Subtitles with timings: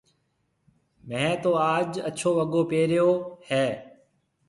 [1.07, 3.09] ميه تو آج اڇو وگو پيريو
[3.49, 3.65] هيَ۔